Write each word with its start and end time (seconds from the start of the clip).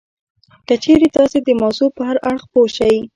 که 0.67 0.75
چېرې 0.83 1.07
تاسې 1.15 1.37
د 1.41 1.49
موضوع 1.61 1.89
په 1.97 2.01
هر 2.09 2.17
اړخ 2.29 2.43
پوه 2.51 2.69
شئ 2.75 2.97